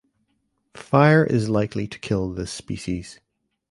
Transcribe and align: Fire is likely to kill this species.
Fire 0.73 1.23
is 1.23 1.47
likely 1.47 1.87
to 1.87 1.99
kill 1.99 2.31
this 2.33 2.49
species. 2.51 3.19